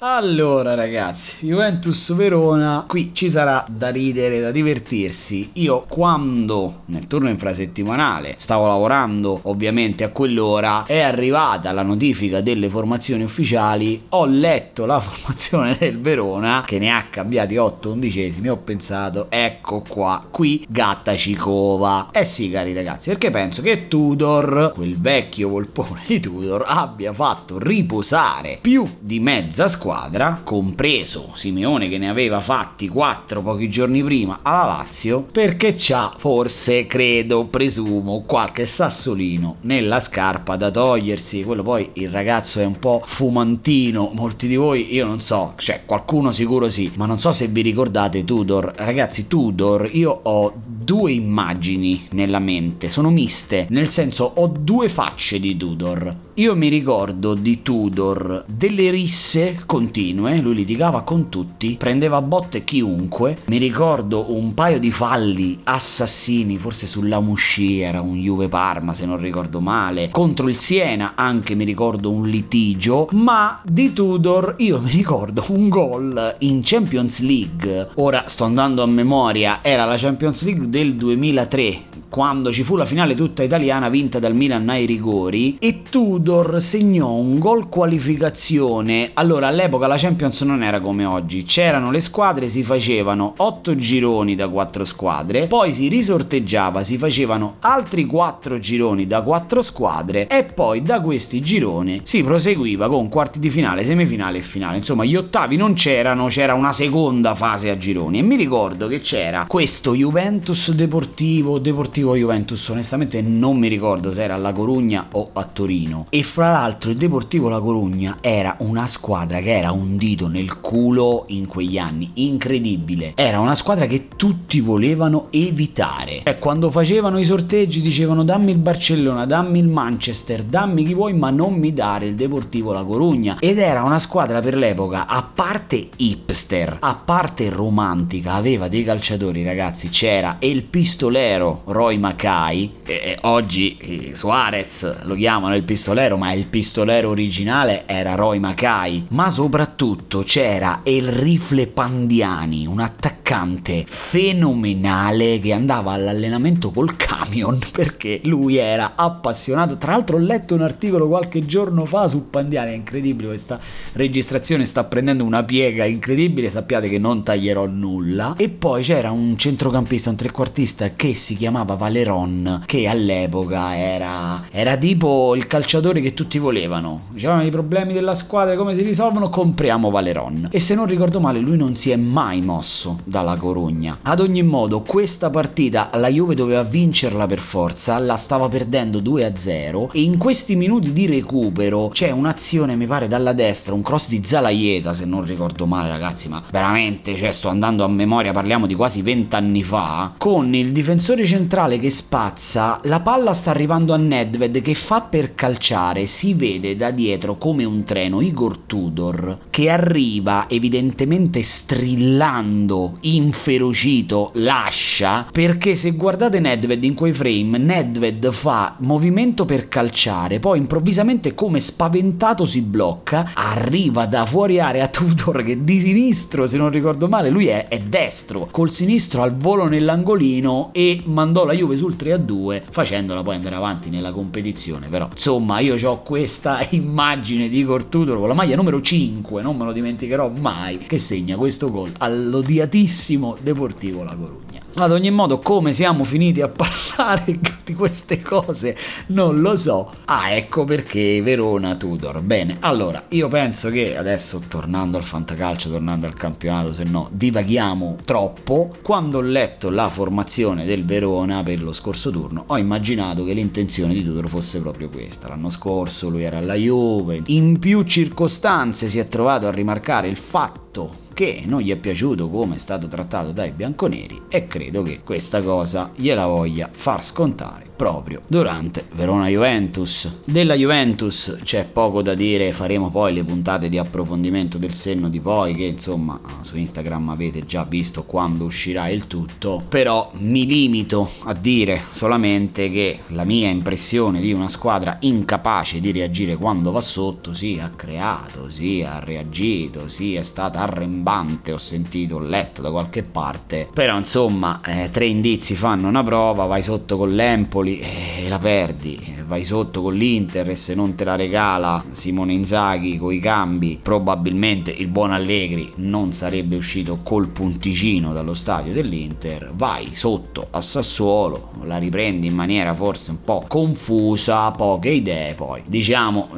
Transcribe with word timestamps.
Allora 0.00 0.74
ragazzi, 0.74 1.44
Juventus 1.44 2.14
Verona, 2.14 2.84
qui 2.86 3.12
ci 3.12 3.28
sarà 3.28 3.66
da 3.68 3.88
ridere, 3.88 4.38
da 4.38 4.52
divertirsi. 4.52 5.50
Io 5.54 5.86
quando 5.88 6.82
nel 6.84 7.08
turno 7.08 7.28
infrasettimanale 7.28 8.36
stavo 8.38 8.68
lavorando, 8.68 9.40
ovviamente 9.42 10.04
a 10.04 10.10
quell'ora, 10.10 10.84
è 10.86 11.00
arrivata 11.00 11.72
la 11.72 11.82
notifica 11.82 12.40
delle 12.40 12.68
formazioni 12.68 13.24
ufficiali, 13.24 14.04
ho 14.10 14.24
letto 14.26 14.86
la 14.86 15.00
formazione 15.02 15.76
del 15.76 16.00
Verona 16.00 16.62
che 16.64 16.78
ne 16.78 16.92
ha 16.92 17.06
cambiati 17.10 17.56
8 17.56 17.90
undicesimi, 17.90 18.48
ho 18.50 18.58
pensato 18.58 19.26
ecco 19.30 19.82
qua, 19.88 20.22
qui 20.30 20.64
gatta 20.68 21.16
Cicova. 21.16 22.10
Eh 22.12 22.24
sì 22.24 22.52
cari 22.52 22.72
ragazzi, 22.72 23.08
perché 23.08 23.32
penso 23.32 23.62
che 23.62 23.88
Tudor, 23.88 24.70
quel 24.76 24.96
vecchio 24.96 25.48
volpone 25.48 26.02
di 26.06 26.20
Tudor, 26.20 26.62
abbia 26.68 27.12
fatto 27.12 27.58
riposare 27.58 28.58
più 28.60 28.88
di 29.00 29.18
mezza 29.18 29.66
squadra 29.66 29.86
squadra, 29.88 30.42
compreso 30.44 31.30
Simeone 31.32 31.88
che 31.88 31.96
ne 31.96 32.10
aveva 32.10 32.42
fatti 32.42 32.88
4 32.88 33.40
pochi 33.40 33.70
giorni 33.70 34.02
prima 34.02 34.40
alla 34.42 34.66
Lazio, 34.66 35.26
perché 35.32 35.76
c'ha 35.78 36.12
forse, 36.14 36.86
credo, 36.86 37.46
presumo, 37.46 38.22
qualche 38.26 38.66
sassolino 38.66 39.56
nella 39.62 39.98
scarpa 39.98 40.56
da 40.56 40.70
togliersi. 40.70 41.42
Quello 41.42 41.62
poi 41.62 41.88
il 41.94 42.10
ragazzo 42.10 42.60
è 42.60 42.66
un 42.66 42.78
po' 42.78 43.00
fumantino, 43.02 44.10
molti 44.12 44.46
di 44.46 44.56
voi 44.56 44.92
io 44.92 45.06
non 45.06 45.20
so, 45.20 45.54
cioè 45.56 45.84
qualcuno 45.86 46.32
sicuro 46.32 46.68
sì, 46.68 46.92
ma 46.96 47.06
non 47.06 47.18
so 47.18 47.32
se 47.32 47.46
vi 47.46 47.62
ricordate 47.62 48.24
Tudor. 48.24 48.74
Ragazzi, 48.76 49.26
Tudor, 49.26 49.88
io 49.90 50.10
ho 50.10 50.52
due 50.88 51.12
immagini 51.12 52.06
nella 52.12 52.38
mente, 52.38 52.88
sono 52.88 53.10
miste, 53.10 53.66
nel 53.70 53.88
senso 53.88 54.32
ho 54.36 54.46
due 54.46 54.88
facce 54.88 55.38
di 55.38 55.54
Tudor. 55.56 56.16
Io 56.34 56.56
mi 56.56 56.68
ricordo 56.68 57.34
di 57.34 57.60
Tudor 57.62 58.44
delle 58.46 58.90
risse 58.90 59.62
con 59.66 59.78
continue, 59.78 60.40
lui 60.40 60.56
litigava 60.56 61.02
con 61.02 61.28
tutti, 61.28 61.76
prendeva 61.78 62.20
botte 62.20 62.64
chiunque. 62.64 63.38
Mi 63.46 63.58
ricordo 63.58 64.34
un 64.34 64.52
paio 64.52 64.80
di 64.80 64.90
falli 64.90 65.56
assassini, 65.62 66.58
forse 66.58 66.88
sulla 66.88 67.20
Musci 67.20 67.78
era 67.78 68.00
un 68.00 68.20
Juve 68.20 68.48
Parma 68.48 68.92
se 68.92 69.06
non 69.06 69.18
ricordo 69.18 69.60
male, 69.60 70.08
contro 70.10 70.48
il 70.48 70.56
Siena 70.56 71.12
anche 71.14 71.54
mi 71.54 71.64
ricordo 71.64 72.10
un 72.10 72.28
litigio, 72.28 73.08
ma 73.12 73.60
di 73.64 73.92
Tudor 73.92 74.56
io 74.58 74.80
mi 74.80 74.90
ricordo 74.90 75.44
un 75.50 75.68
gol 75.68 76.34
in 76.40 76.60
Champions 76.64 77.20
League. 77.20 77.90
Ora 77.94 78.24
sto 78.26 78.44
andando 78.44 78.82
a 78.82 78.86
memoria, 78.86 79.60
era 79.62 79.84
la 79.84 79.96
Champions 79.96 80.42
League 80.42 80.68
del 80.78 80.96
2003 80.96 81.80
quando 82.08 82.50
ci 82.52 82.62
fu 82.62 82.76
la 82.76 82.84
finale 82.84 83.14
tutta 83.14 83.42
italiana 83.42 83.88
vinta 83.88 84.18
dal 84.18 84.34
Milan 84.34 84.68
ai 84.68 84.86
rigori 84.86 85.56
e 85.58 85.82
Tudor 85.88 86.60
segnò 86.60 87.12
un 87.12 87.38
gol 87.38 87.68
qualificazione. 87.68 89.10
Allora 89.14 89.46
all'epoca 89.48 89.86
la 89.86 89.96
Champions 89.96 90.40
non 90.42 90.62
era 90.62 90.80
come 90.80 91.04
oggi, 91.04 91.42
c'erano 91.42 91.90
le 91.90 92.00
squadre, 92.00 92.48
si 92.48 92.62
facevano 92.62 93.34
8 93.36 93.76
gironi 93.76 94.34
da 94.34 94.48
4 94.48 94.84
squadre, 94.84 95.46
poi 95.46 95.72
si 95.72 95.88
risorteggiava, 95.88 96.82
si 96.82 96.96
facevano 96.96 97.56
altri 97.60 98.04
4 98.04 98.58
gironi 98.58 99.06
da 99.06 99.22
4 99.22 99.62
squadre 99.62 100.26
e 100.28 100.44
poi 100.44 100.82
da 100.82 101.00
questi 101.00 101.40
gironi 101.40 102.00
si 102.04 102.22
proseguiva 102.22 102.88
con 102.88 103.08
quarti 103.08 103.38
di 103.38 103.50
finale, 103.50 103.84
semifinale 103.84 104.38
e 104.38 104.42
finale. 104.42 104.78
Insomma, 104.78 105.04
gli 105.04 105.16
ottavi 105.16 105.56
non 105.56 105.74
c'erano, 105.74 106.26
c'era 106.26 106.54
una 106.54 106.72
seconda 106.72 107.34
fase 107.34 107.70
a 107.70 107.76
gironi 107.76 108.18
e 108.18 108.22
mi 108.22 108.36
ricordo 108.36 108.88
che 108.88 109.00
c'era 109.00 109.44
questo 109.46 109.94
Juventus 109.94 110.70
Deportivo, 110.72 111.58
Deportivo 111.58 111.96
Deportivo 111.98 112.16
Juventus 112.16 112.68
onestamente 112.68 113.20
non 113.22 113.56
mi 113.56 113.66
ricordo 113.66 114.12
se 114.12 114.22
era 114.22 114.34
a 114.34 114.36
La 114.36 114.52
Corugna 114.52 115.08
o 115.12 115.30
a 115.32 115.42
Torino. 115.42 116.06
E 116.10 116.22
fra 116.22 116.52
l'altro 116.52 116.90
il 116.90 116.96
Deportivo 116.96 117.48
La 117.48 117.60
Corugna 117.60 118.18
era 118.20 118.54
una 118.60 118.86
squadra 118.86 119.40
che 119.40 119.56
era 119.58 119.72
un 119.72 119.96
dito 119.96 120.28
nel 120.28 120.60
culo 120.60 121.24
in 121.28 121.46
quegli 121.46 121.76
anni. 121.76 122.10
Incredibile. 122.14 123.12
Era 123.16 123.40
una 123.40 123.56
squadra 123.56 123.86
che 123.86 124.06
tutti 124.14 124.60
volevano 124.60 125.26
evitare. 125.30 126.22
E 126.22 126.38
quando 126.38 126.70
facevano 126.70 127.18
i 127.18 127.24
sorteggi 127.24 127.80
dicevano 127.80 128.22
dammi 128.22 128.52
il 128.52 128.58
Barcellona 128.58 129.26
dammi 129.26 129.58
il 129.58 129.66
Manchester 129.66 130.44
dammi 130.44 130.84
chi 130.84 130.94
vuoi 130.94 131.14
ma 131.14 131.30
non 131.30 131.54
mi 131.54 131.72
dare 131.72 132.06
il 132.06 132.14
Deportivo 132.14 132.72
La 132.72 132.84
Corugna 132.84 133.38
ed 133.40 133.58
era 133.58 133.82
una 133.82 133.98
squadra 133.98 134.40
per 134.40 134.54
l'epoca 134.54 135.06
a 135.06 135.22
parte 135.22 135.88
hipster 135.96 136.76
a 136.80 136.94
parte 136.94 137.48
romantica 137.50 138.34
aveva 138.34 138.68
dei 138.68 138.84
calciatori 138.84 139.42
ragazzi 139.42 139.88
c'era 139.88 140.36
il 140.40 140.62
pistolero 140.62 141.62
Roy 141.66 141.87
Roy 141.88 141.96
Mackay, 141.96 142.70
e 142.84 143.16
oggi 143.22 143.78
eh, 143.78 144.14
Suarez 144.14 145.04
lo 145.04 145.14
chiamano 145.14 145.56
il 145.56 145.62
pistolero, 145.62 146.18
ma 146.18 146.32
il 146.32 146.44
pistolero 146.44 147.08
originale 147.08 147.84
era 147.86 148.14
Roy 148.14 148.38
Mackay, 148.38 149.06
ma 149.08 149.30
soprattutto 149.30 150.22
c'era 150.22 150.80
il 150.84 151.08
rifle 151.08 151.66
Pandiani, 151.66 152.66
un 152.66 152.80
attaccante 152.80 153.84
fenomenale 153.86 155.38
che 155.38 155.54
andava 155.54 155.92
all'allenamento 155.92 156.70
col 156.70 156.94
camion 156.96 157.58
perché 157.72 158.20
lui 158.24 158.56
era 158.56 158.92
appassionato. 158.94 159.78
Tra 159.78 159.92
l'altro 159.92 160.16
ho 160.16 160.20
letto 160.20 160.54
un 160.54 160.60
articolo 160.60 161.08
qualche 161.08 161.46
giorno 161.46 161.86
fa 161.86 162.06
su 162.06 162.28
Pandiani, 162.28 162.72
è 162.72 162.74
incredibile 162.74 163.28
questa 163.28 163.58
registrazione 163.94 164.66
sta 164.66 164.84
prendendo 164.84 165.24
una 165.24 165.42
piega 165.42 165.86
incredibile, 165.86 166.50
sappiate 166.50 166.90
che 166.90 166.98
non 166.98 167.22
taglierò 167.22 167.64
nulla. 167.64 168.34
E 168.36 168.50
poi 168.50 168.82
c'era 168.82 169.10
un 169.10 169.38
centrocampista, 169.38 170.10
un 170.10 170.16
trequartista 170.16 170.90
che 170.94 171.14
si 171.14 171.34
chiamava 171.34 171.76
Valeron 171.78 172.64
che 172.66 172.86
all'epoca 172.88 173.76
era, 173.76 174.46
era 174.50 174.76
tipo 174.76 175.34
il 175.34 175.46
calciatore 175.46 176.00
che 176.00 176.12
tutti 176.12 176.38
volevano. 176.38 177.02
Dicevano 177.10 177.44
i 177.44 177.50
problemi 177.50 177.92
della 177.92 178.14
squadra 178.14 178.56
come 178.56 178.74
si 178.74 178.82
risolvono, 178.82 179.30
compriamo 179.30 179.90
Valeron. 179.90 180.48
E 180.50 180.60
se 180.60 180.74
non 180.74 180.86
ricordo 180.86 181.20
male 181.20 181.38
lui 181.38 181.56
non 181.56 181.76
si 181.76 181.90
è 181.90 181.96
mai 181.96 182.42
mosso 182.42 182.98
dalla 183.04 183.36
Corugna. 183.36 183.98
Ad 184.02 184.20
ogni 184.20 184.42
modo 184.42 184.80
questa 184.80 185.30
partita 185.30 185.90
la 185.94 186.08
Juve 186.08 186.34
doveva 186.34 186.64
vincerla 186.64 187.26
per 187.26 187.38
forza, 187.38 187.98
la 187.98 188.16
stava 188.16 188.48
perdendo 188.48 188.98
2-0 188.98 189.90
e 189.92 190.02
in 190.02 190.18
questi 190.18 190.56
minuti 190.56 190.92
di 190.92 191.06
recupero 191.06 191.88
c'è 191.88 192.10
un'azione 192.10 192.74
mi 192.74 192.86
pare 192.86 193.08
dalla 193.08 193.32
destra, 193.32 193.74
un 193.74 193.82
cross 193.82 194.08
di 194.08 194.22
Zalaieta 194.24 194.94
se 194.94 195.04
non 195.04 195.24
ricordo 195.24 195.66
male 195.66 195.88
ragazzi, 195.88 196.28
ma 196.28 196.42
veramente 196.50 197.16
cioè 197.16 197.32
sto 197.32 197.48
andando 197.48 197.84
a 197.84 197.88
memoria, 197.88 198.32
parliamo 198.32 198.66
di 198.66 198.74
quasi 198.74 199.02
20 199.02 199.36
anni 199.36 199.62
fa, 199.62 200.14
con 200.16 200.54
il 200.54 200.72
difensore 200.72 201.24
centrale 201.24 201.67
centrale 201.68 201.78
che 201.78 201.90
spazza, 201.90 202.80
la 202.84 203.00
palla 203.00 203.34
sta 203.34 203.50
arrivando 203.50 203.92
a 203.92 203.98
Nedved 203.98 204.62
che 204.62 204.74
fa 204.74 205.02
per 205.02 205.34
calciare, 205.34 206.06
si 206.06 206.32
vede 206.32 206.74
da 206.76 206.90
dietro 206.90 207.36
come 207.36 207.64
un 207.64 207.84
treno 207.84 208.20
Igor 208.22 208.58
Tudor 208.58 209.38
che 209.50 209.68
arriva 209.68 210.46
evidentemente 210.48 211.42
strillando, 211.42 212.96
inferocito, 213.02 214.30
lascia, 214.34 215.28
perché 215.30 215.74
se 215.74 215.92
guardate 215.92 216.40
Nedved 216.40 216.82
in 216.82 216.94
quei 216.94 217.12
frame, 217.12 217.58
Nedved 217.58 218.30
fa 218.32 218.76
movimento 218.78 219.44
per 219.44 219.68
calciare, 219.68 220.38
poi 220.38 220.58
improvvisamente 220.58 221.34
come 221.34 221.60
spaventato 221.60 222.46
si 222.46 222.62
blocca, 222.62 223.32
arriva 223.34 224.06
da 224.06 224.24
fuori 224.24 224.58
area 224.58 224.88
Tudor 224.88 225.42
che 225.42 225.62
di 225.62 225.80
sinistro, 225.80 226.46
se 226.46 226.56
non 226.56 226.70
ricordo 226.70 227.08
male, 227.08 227.28
lui 227.28 227.48
è, 227.48 227.68
è 227.68 227.78
destro, 227.78 228.48
col 228.50 228.70
sinistro 228.70 229.22
al 229.22 229.36
volo 229.36 229.68
nell'angolino 229.68 230.70
e 230.72 231.02
mandò 231.04 231.44
la 231.44 231.56
Juve 231.58 231.76
sul 231.76 231.96
3-2 231.98 232.62
facendola 232.70 233.22
poi 233.22 233.36
andare 233.36 233.56
avanti 233.56 233.90
nella 233.90 234.12
competizione 234.12 234.88
però 234.88 235.08
insomma 235.10 235.60
io 235.60 235.76
ho 235.88 236.00
questa 236.00 236.66
immagine 236.70 237.48
di 237.48 237.64
Cortudoro 237.64 238.18
con 238.18 238.28
la 238.28 238.34
maglia 238.34 238.56
numero 238.56 238.80
5 238.80 239.42
non 239.42 239.56
me 239.56 239.64
lo 239.64 239.72
dimenticherò 239.72 240.30
mai 240.40 240.78
che 240.78 240.98
segna 240.98 241.36
questo 241.36 241.70
gol 241.70 241.92
all'odiatissimo 241.98 243.36
Deportivo 243.40 244.04
La 244.04 244.14
Corugna 244.14 244.58
ad 244.84 244.92
ogni 244.92 245.10
modo 245.10 245.38
come 245.38 245.72
siamo 245.72 246.04
finiti 246.04 246.40
a 246.40 246.48
parlare 246.48 247.38
di 247.64 247.74
queste 247.74 248.20
cose 248.20 248.76
non 249.08 249.40
lo 249.40 249.56
so. 249.56 249.90
Ah 250.04 250.32
ecco 250.32 250.64
perché 250.64 251.20
Verona 251.22 251.74
Tudor. 251.74 252.20
Bene 252.22 252.56
allora 252.60 253.04
io 253.08 253.28
penso 253.28 253.70
che 253.70 253.96
adesso 253.96 254.42
tornando 254.48 254.96
al 254.96 255.04
fantacalcio 255.04 255.70
tornando 255.70 256.06
al 256.06 256.14
campionato 256.14 256.72
se 256.72 256.84
no 256.84 257.08
divaghiamo 257.10 257.96
troppo 258.04 258.70
quando 258.82 259.18
ho 259.18 259.22
letto 259.22 259.70
la 259.70 259.88
formazione 259.88 260.64
del 260.64 260.84
Verona 260.84 261.42
per 261.48 261.62
lo 261.62 261.72
scorso 261.72 262.10
turno, 262.10 262.44
ho 262.48 262.58
immaginato 262.58 263.24
che 263.24 263.32
l'intenzione 263.32 263.94
di 263.94 264.04
Tudor 264.04 264.28
fosse 264.28 264.60
proprio 264.60 264.90
questa. 264.90 265.28
L'anno 265.28 265.48
scorso 265.48 266.10
lui 266.10 266.22
era 266.22 266.36
alla 266.36 266.52
Juve, 266.52 267.22
in 267.28 267.58
più 267.58 267.84
circostanze 267.84 268.90
si 268.90 268.98
è 268.98 269.08
trovato 269.08 269.46
a 269.46 269.50
rimarcare 269.50 270.08
il 270.08 270.18
fatto 270.18 271.06
che 271.14 271.44
non 271.46 271.62
gli 271.62 271.70
è 271.70 271.76
piaciuto 271.76 272.28
come 272.28 272.56
è 272.56 272.58
stato 272.58 272.86
trattato 272.86 273.32
dai 273.32 273.52
bianconeri 273.52 274.24
e 274.28 274.44
credo 274.44 274.82
che 274.82 275.00
questa 275.02 275.40
cosa 275.40 275.90
gliela 275.94 276.26
voglia 276.26 276.68
far 276.70 277.02
scontare 277.02 277.67
proprio 277.78 278.20
durante 278.26 278.86
Verona 278.94 279.28
Juventus. 279.28 280.10
Della 280.26 280.54
Juventus 280.54 281.38
c'è 281.44 281.64
poco 281.64 282.02
da 282.02 282.14
dire, 282.14 282.52
faremo 282.52 282.90
poi 282.90 283.14
le 283.14 283.22
puntate 283.22 283.68
di 283.68 283.78
approfondimento 283.78 284.58
del 284.58 284.72
senno 284.72 285.08
di 285.08 285.20
poi 285.20 285.54
che 285.54 285.62
insomma 285.62 286.20
su 286.40 286.58
Instagram 286.58 287.10
avete 287.10 287.46
già 287.46 287.62
visto 287.62 288.02
quando 288.02 288.44
uscirà 288.44 288.88
il 288.88 289.06
tutto, 289.06 289.62
però 289.68 290.10
mi 290.18 290.44
limito 290.44 291.08
a 291.22 291.34
dire 291.34 291.82
solamente 291.88 292.68
che 292.72 292.98
la 293.08 293.22
mia 293.22 293.48
impressione 293.48 294.20
di 294.20 294.32
una 294.32 294.48
squadra 294.48 294.96
incapace 295.00 295.80
di 295.80 295.92
reagire 295.92 296.34
quando 296.36 296.72
va 296.72 296.80
sotto, 296.80 297.32
sì, 297.32 297.60
ha 297.62 297.70
creato, 297.74 298.48
sì, 298.48 298.84
ha 298.84 298.98
reagito, 298.98 299.88
sì, 299.88 300.16
è 300.16 300.22
stata 300.22 300.58
arrembante, 300.58 301.52
ho 301.52 301.58
sentito, 301.58 302.16
ho 302.16 302.20
letto 302.20 302.60
da 302.60 302.72
qualche 302.72 303.04
parte, 303.04 303.68
però 303.72 303.96
insomma 303.96 304.60
eh, 304.64 304.90
tre 304.90 305.06
indizi 305.06 305.54
fanno 305.54 305.86
una 305.86 306.02
prova, 306.02 306.46
vai 306.46 306.62
sotto 306.62 306.96
con 306.96 307.14
l'Empoli, 307.14 307.67
Napoli 307.68 307.80
eh, 307.80 308.28
la 308.28 308.38
perdi, 308.38 309.16
vai 309.26 309.44
sotto 309.44 309.82
con 309.82 309.94
l'Inter 309.94 310.48
e 310.48 310.56
se 310.56 310.74
non 310.74 310.94
te 310.94 311.04
la 311.04 311.16
regala 311.16 311.84
Simone 311.90 312.32
Inzaghi 312.32 312.96
con 312.96 313.12
i 313.12 313.20
cambi, 313.20 313.78
probabilmente 313.80 314.70
il 314.70 314.88
buon 314.88 315.12
Allegri 315.12 315.72
non 315.76 316.12
sarebbe 316.12 316.56
uscito 316.56 317.00
col 317.02 317.28
punticino 317.28 318.12
dallo 318.12 318.34
stadio 318.34 318.72
dell'Inter, 318.72 319.50
vai 319.54 319.90
sotto 319.94 320.48
a 320.50 320.60
Sassuolo, 320.60 321.50
la 321.64 321.76
riprendi 321.76 322.26
in 322.26 322.34
maniera 322.34 322.74
forse 322.74 323.10
un 323.10 323.20
po' 323.20 323.44
confusa, 323.46 324.50
poche 324.52 324.90
idee 324.90 325.34
poi. 325.34 325.62
Diciamo 325.66 326.28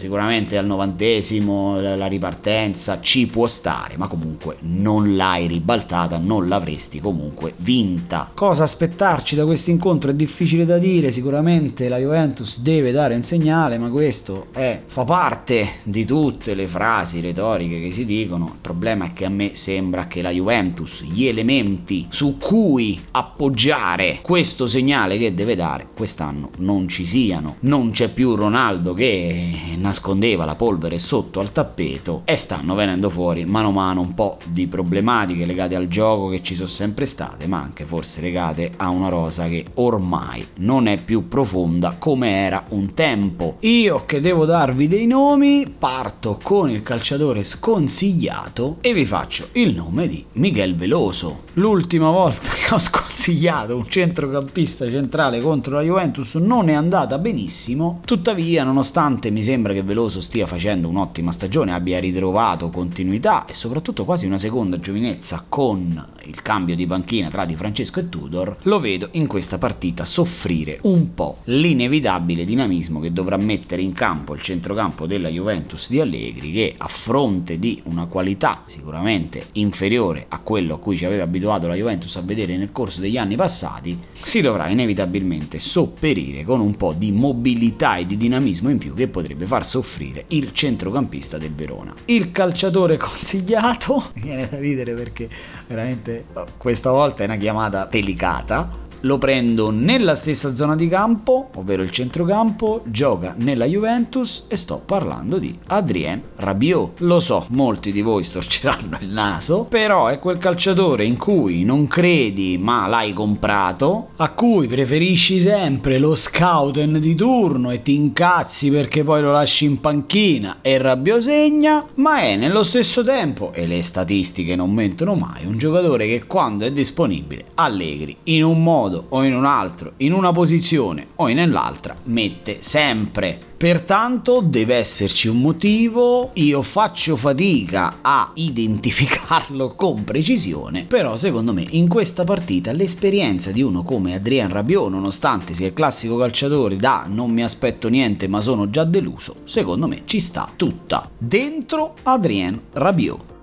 sicuramente 0.00 0.56
al 0.56 0.66
novantesimo 0.66 1.78
la 1.80 2.06
ripartenza 2.06 3.00
ci 3.00 3.26
può 3.26 3.46
stare, 3.46 3.96
ma 3.96 4.08
comunque 4.08 4.56
non 4.60 5.14
l'hai 5.14 5.46
ribaltata, 5.46 6.18
non 6.18 6.48
l'avresti 6.48 7.00
comunque 7.00 7.52
vinta. 7.58 8.30
Cosa 8.34 8.64
aspettarci 8.64 9.36
da 9.36 9.44
questo 9.44 9.70
incontro 9.70 10.10
è 10.10 10.14
difficile 10.14 10.64
da 10.64 10.78
dire, 10.78 11.12
sicuramente 11.12 11.88
la 11.88 11.98
Juventus 11.98 12.60
deve 12.60 12.90
dare 12.92 13.14
un 13.14 13.22
segnale, 13.22 13.78
ma 13.78 13.90
questo 13.90 14.46
è, 14.52 14.80
fa 14.86 15.04
parte 15.04 15.68
di 15.82 16.04
tutte 16.04 16.54
le 16.54 16.66
frasi 16.66 17.20
retoriche 17.20 17.80
che 17.80 17.92
si 17.92 18.06
dicono. 18.06 18.46
Il 18.46 18.60
problema 18.60 19.04
è 19.04 19.12
che 19.12 19.26
a 19.26 19.30
me 19.30 19.54
sembra 19.54 20.06
che 20.06 20.22
la 20.22 20.30
Juventus, 20.30 21.04
gli 21.04 21.26
elementi 21.26 22.06
su 22.08 22.38
cui 22.38 22.98
appoggiare 23.10 24.20
questo 24.22 24.66
segnale 24.66 25.18
che 25.18 25.34
deve 25.34 25.54
dare 25.54 25.88
quest'anno 25.94 26.50
non 26.58 26.88
ci 26.88 27.04
siano. 27.04 27.56
Non 27.60 27.90
c'è 27.90 28.08
più 28.08 28.34
Ronaldo 28.34 28.94
che 28.94 29.76
nascondeva 29.90 30.44
la 30.44 30.54
polvere 30.54 31.00
sotto 31.00 31.40
al 31.40 31.50
tappeto 31.50 32.22
e 32.24 32.36
stanno 32.36 32.76
venendo 32.76 33.10
fuori 33.10 33.44
mano 33.44 33.68
a 33.68 33.72
mano 33.72 34.00
un 34.00 34.14
po' 34.14 34.38
di 34.44 34.68
problematiche 34.68 35.44
legate 35.44 35.74
al 35.74 35.88
gioco 35.88 36.28
che 36.28 36.44
ci 36.44 36.54
sono 36.54 36.68
sempre 36.68 37.06
state, 37.06 37.48
ma 37.48 37.58
anche 37.58 37.84
forse 37.84 38.20
legate 38.20 38.70
a 38.76 38.88
una 38.88 39.08
rosa 39.08 39.48
che 39.48 39.64
ormai 39.74 40.46
non 40.58 40.86
è 40.86 40.96
più 41.02 41.26
profonda 41.26 41.96
come 41.98 42.30
era 42.30 42.62
un 42.68 42.94
tempo. 42.94 43.56
Io 43.60 44.04
che 44.06 44.20
devo 44.20 44.44
darvi 44.44 44.86
dei 44.86 45.08
nomi, 45.08 45.66
parto 45.76 46.38
con 46.40 46.70
il 46.70 46.84
calciatore 46.84 47.42
sconsigliato 47.42 48.76
e 48.82 48.92
vi 48.92 49.04
faccio 49.04 49.48
il 49.52 49.74
nome 49.74 50.06
di 50.06 50.24
Miguel 50.34 50.76
Veloso. 50.76 51.42
L'ultima 51.54 52.10
volta 52.10 52.50
che 52.50 52.72
ho 52.72 52.78
sconsigliato 52.78 53.74
un 53.74 53.88
centrocampista 53.88 54.88
centrale 54.88 55.40
contro 55.40 55.74
la 55.74 55.82
Juventus 55.82 56.36
non 56.36 56.68
è 56.68 56.74
andata 56.74 57.18
benissimo, 57.18 58.00
tuttavia 58.04 58.62
nonostante 58.62 59.30
mi 59.30 59.42
sembra 59.42 59.69
che 59.72 59.82
Veloso 59.82 60.20
stia 60.20 60.46
facendo 60.46 60.88
un'ottima 60.88 61.32
stagione, 61.32 61.72
abbia 61.72 61.98
ritrovato 61.98 62.70
continuità 62.70 63.44
e 63.46 63.54
soprattutto 63.54 64.04
quasi 64.04 64.26
una 64.26 64.38
seconda 64.38 64.76
giovinezza 64.78 65.44
con 65.48 66.06
il 66.24 66.42
cambio 66.42 66.76
di 66.76 66.86
panchina 66.86 67.28
tra 67.28 67.44
Di 67.44 67.56
Francesco 67.56 68.00
e 68.00 68.08
Tudor, 68.08 68.58
lo 68.62 68.78
vedo 68.78 69.08
in 69.12 69.26
questa 69.26 69.58
partita 69.58 70.04
soffrire 70.04 70.78
un 70.82 71.14
po' 71.14 71.38
l'inevitabile 71.44 72.44
dinamismo 72.44 73.00
che 73.00 73.12
dovrà 73.12 73.36
mettere 73.36 73.82
in 73.82 73.92
campo 73.92 74.34
il 74.34 74.42
centrocampo 74.42 75.06
della 75.06 75.28
Juventus 75.28 75.88
di 75.88 76.00
Allegri 76.00 76.52
che 76.52 76.74
a 76.76 76.88
fronte 76.88 77.58
di 77.58 77.80
una 77.84 78.06
qualità 78.06 78.62
sicuramente 78.66 79.48
inferiore 79.52 80.26
a 80.28 80.38
quello 80.40 80.74
a 80.74 80.78
cui 80.78 80.96
ci 80.96 81.04
aveva 81.04 81.24
abituato 81.24 81.66
la 81.66 81.74
Juventus 81.74 82.14
a 82.16 82.22
vedere 82.22 82.56
nel 82.56 82.72
corso 82.72 83.00
degli 83.00 83.16
anni 83.16 83.36
passati, 83.36 83.98
si 84.22 84.40
dovrà 84.40 84.68
inevitabilmente 84.68 85.58
sopperire 85.58 86.44
con 86.44 86.60
un 86.60 86.76
po' 86.76 86.94
di 86.96 87.12
mobilità 87.12 87.96
e 87.96 88.06
di 88.06 88.16
dinamismo 88.16 88.70
in 88.70 88.78
più 88.78 88.94
che 88.94 89.08
potrebbe 89.08 89.46
far 89.46 89.59
soffrire 89.64 90.24
il 90.28 90.52
centrocampista 90.52 91.38
del 91.38 91.54
Verona. 91.54 91.94
Il 92.06 92.32
calciatore 92.32 92.96
consigliato, 92.98 94.10
viene 94.14 94.48
da 94.48 94.58
ridere 94.58 94.94
perché 94.94 95.28
veramente 95.66 96.26
questa 96.56 96.90
volta 96.90 97.22
è 97.22 97.26
una 97.26 97.36
chiamata 97.36 97.84
delicata 97.84 98.88
lo 99.02 99.18
prendo 99.18 99.70
nella 99.70 100.14
stessa 100.14 100.54
zona 100.54 100.76
di 100.76 100.88
campo, 100.88 101.50
ovvero 101.54 101.82
il 101.82 101.90
centrocampo, 101.90 102.82
gioca 102.84 103.34
nella 103.38 103.64
Juventus 103.64 104.44
e 104.48 104.56
sto 104.56 104.82
parlando 104.84 105.38
di 105.38 105.56
Adrien 105.66 106.20
Rabiot. 106.36 107.00
Lo 107.00 107.20
so, 107.20 107.46
molti 107.50 107.92
di 107.92 108.02
voi 108.02 108.24
storceranno 108.24 108.98
il 109.00 109.08
naso, 109.08 109.64
però 109.68 110.08
è 110.08 110.18
quel 110.18 110.38
calciatore 110.38 111.04
in 111.04 111.16
cui 111.16 111.64
non 111.64 111.86
credi 111.86 112.58
ma 112.58 112.86
l'hai 112.86 113.12
comprato, 113.12 114.08
a 114.16 114.30
cui 114.30 114.66
preferisci 114.66 115.40
sempre 115.40 115.98
lo 115.98 116.14
scouten 116.14 116.98
di 117.00 117.14
turno 117.14 117.70
e 117.70 117.82
ti 117.82 117.94
incazzi 117.94 118.70
perché 118.70 119.04
poi 119.04 119.22
lo 119.22 119.32
lasci 119.32 119.64
in 119.64 119.80
panchina 119.80 120.58
e 120.60 120.78
Rabiot 120.78 121.20
segna, 121.20 121.86
ma 121.94 122.20
è 122.20 122.36
nello 122.36 122.62
stesso 122.62 123.02
tempo, 123.02 123.52
e 123.52 123.66
le 123.66 123.82
statistiche 123.82 124.56
non 124.56 124.72
mentono 124.72 125.14
mai, 125.14 125.44
un 125.44 125.58
giocatore 125.58 126.06
che 126.06 126.24
quando 126.26 126.64
è 126.64 126.72
disponibile 126.72 127.44
allegri 127.54 128.16
in 128.24 128.44
un 128.44 128.62
modo 128.62 128.89
modo 128.90 129.06
o 129.10 129.24
in 129.24 129.34
un 129.34 129.44
altro, 129.44 129.92
in 129.98 130.12
una 130.12 130.32
posizione 130.32 131.08
o 131.16 131.28
nell'altra, 131.28 131.94
mette 132.04 132.58
sempre. 132.60 133.38
Pertanto 133.56 134.40
deve 134.40 134.76
esserci 134.76 135.28
un 135.28 135.40
motivo, 135.40 136.30
io 136.34 136.62
faccio 136.62 137.14
fatica 137.14 137.98
a 138.00 138.30
identificarlo 138.34 139.74
con 139.74 140.02
precisione, 140.02 140.84
però 140.84 141.16
secondo 141.18 141.52
me 141.52 141.66
in 141.70 141.86
questa 141.86 142.24
partita 142.24 142.72
l'esperienza 142.72 143.50
di 143.50 143.62
uno 143.62 143.82
come 143.82 144.14
Adrian 144.14 144.50
Rabiot, 144.50 144.90
nonostante 144.90 145.52
sia 145.52 145.66
il 145.66 145.74
classico 145.74 146.16
calciatore 146.16 146.76
da 146.76 147.04
non 147.06 147.30
mi 147.30 147.44
aspetto 147.44 147.88
niente 147.88 148.28
ma 148.28 148.40
sono 148.40 148.70
già 148.70 148.84
deluso, 148.84 149.36
secondo 149.44 149.86
me 149.86 150.02
ci 150.06 150.20
sta 150.20 150.48
tutta 150.56 151.08
dentro 151.18 151.94
Adrien 152.02 152.58
Rabiot. 152.72 153.39